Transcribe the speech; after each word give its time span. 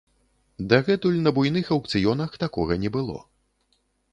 Дагэтуль 0.71 1.19
на 1.27 1.33
буйных 1.37 1.69
аўкцыёнах 1.75 2.31
такога 2.45 2.79
не 2.87 2.93
было. 2.97 3.17